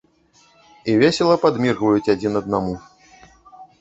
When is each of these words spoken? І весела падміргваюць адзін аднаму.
І 0.93 0.95
весела 1.03 1.35
падміргваюць 1.45 2.11
адзін 2.15 2.33
аднаму. 2.43 2.75